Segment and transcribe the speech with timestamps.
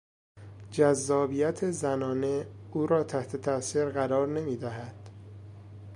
[0.71, 5.09] جذابیت زنانه او را تحت تاثیر قرار نمیدهد.